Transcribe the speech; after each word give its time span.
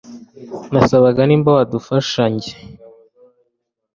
nasabaga 0.71 1.21
nimba 1.25 1.49
wadufasha 1.57 2.23
njye 2.33 2.53